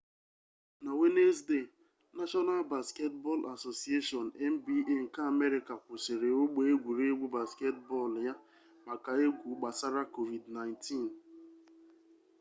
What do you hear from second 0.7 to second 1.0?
na